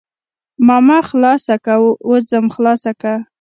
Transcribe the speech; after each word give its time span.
ماما 0.67 0.99
خلاصه 1.09 1.55
که 1.65 1.73
وځم 2.09 2.45
خلاصه 2.55 2.91
که. 3.01 3.13